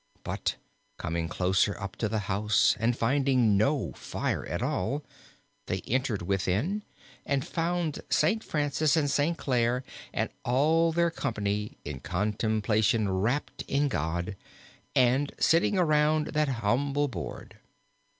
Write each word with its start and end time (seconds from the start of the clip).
But 0.23 0.55
coming 0.97 1.29
closer 1.29 1.79
up 1.79 1.95
to 1.97 2.09
the 2.09 2.21
House 2.25 2.75
and 2.79 2.97
finding 2.97 3.55
no 3.55 3.91
fire 3.91 4.43
at 4.47 4.63
all, 4.63 5.03
they 5.67 5.81
entered 5.81 6.23
within 6.23 6.81
and 7.23 7.45
found 7.45 7.99
Saint 8.09 8.43
Francis 8.43 8.97
and 8.97 9.11
Saint 9.11 9.37
Clare 9.37 9.83
and 10.11 10.31
all 10.43 10.91
their 10.91 11.11
company 11.11 11.77
in 11.85 11.99
contemplation 11.99 13.09
rapt 13.11 13.61
in 13.67 13.89
God 13.89 14.35
and 14.95 15.33
sitting 15.37 15.77
around 15.77 16.29
that 16.29 16.47
humble 16.49 17.07
board. 17.07 17.59